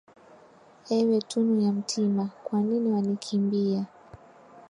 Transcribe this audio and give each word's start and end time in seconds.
Ewe 0.89 1.21
tunu 1.21 1.61
ya 1.61 1.71
mtima, 1.71 2.29
kwa 2.43 2.61
nini 2.61 2.91
wanikimbia? 2.91 3.85